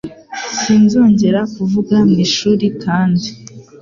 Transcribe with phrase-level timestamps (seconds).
[0.59, 3.27] Sinzongera kuvuga mu ishuri kandi.